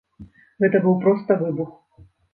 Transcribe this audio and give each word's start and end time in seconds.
Гэта 0.63 0.81
быў 0.85 0.97
проста 1.03 1.37
выбух! 1.43 1.69